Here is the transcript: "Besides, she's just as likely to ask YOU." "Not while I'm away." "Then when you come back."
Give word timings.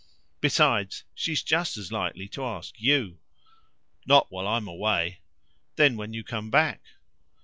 "Besides, 0.39 1.03
she's 1.13 1.43
just 1.43 1.77
as 1.77 1.91
likely 1.91 2.27
to 2.29 2.43
ask 2.43 2.73
YOU." 2.81 3.19
"Not 4.07 4.31
while 4.31 4.47
I'm 4.47 4.67
away." 4.67 5.19
"Then 5.75 5.95
when 5.95 6.11
you 6.11 6.23
come 6.23 6.49
back." 6.49 6.81